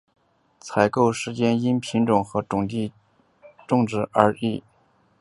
[0.59, 2.91] 采收时间因品种和种植
[3.67, 4.63] 地点而异。